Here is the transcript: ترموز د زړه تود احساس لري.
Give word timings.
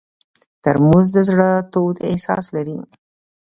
ترموز 0.63 1.07
د 1.15 1.17
زړه 1.29 1.49
تود 1.71 1.95
احساس 2.09 2.45
لري. 2.55 2.77